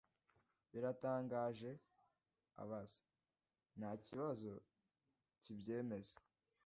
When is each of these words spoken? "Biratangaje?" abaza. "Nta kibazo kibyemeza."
"Biratangaje?" 0.71 1.71
abaza. 2.63 3.01
"Nta 3.77 3.91
kibazo 4.05 4.49
kibyemeza." 5.41 6.15